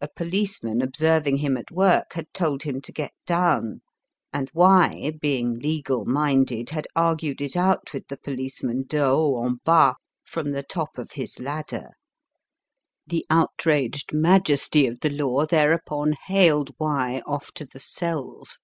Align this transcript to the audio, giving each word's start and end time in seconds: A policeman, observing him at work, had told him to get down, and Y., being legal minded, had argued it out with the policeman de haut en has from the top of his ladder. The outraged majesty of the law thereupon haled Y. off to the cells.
A 0.00 0.08
policeman, 0.08 0.80
observing 0.80 1.36
him 1.36 1.58
at 1.58 1.70
work, 1.70 2.14
had 2.14 2.32
told 2.32 2.62
him 2.62 2.80
to 2.80 2.90
get 2.90 3.12
down, 3.26 3.82
and 4.32 4.50
Y., 4.54 5.12
being 5.20 5.58
legal 5.58 6.06
minded, 6.06 6.70
had 6.70 6.86
argued 6.96 7.42
it 7.42 7.56
out 7.56 7.92
with 7.92 8.08
the 8.08 8.16
policeman 8.16 8.84
de 8.86 8.96
haut 9.04 9.50
en 9.50 9.60
has 9.66 9.96
from 10.24 10.52
the 10.52 10.62
top 10.62 10.96
of 10.96 11.10
his 11.10 11.38
ladder. 11.38 11.90
The 13.06 13.26
outraged 13.28 14.14
majesty 14.14 14.86
of 14.86 15.00
the 15.00 15.10
law 15.10 15.44
thereupon 15.44 16.14
haled 16.24 16.70
Y. 16.78 17.20
off 17.26 17.52
to 17.56 17.66
the 17.66 17.80
cells. 17.80 18.60